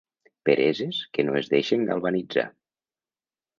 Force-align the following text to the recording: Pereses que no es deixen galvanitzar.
Pereses 0.49 1.01
que 1.19 1.27
no 1.27 1.37
es 1.43 1.53
deixen 1.53 1.85
galvanitzar. 1.93 2.49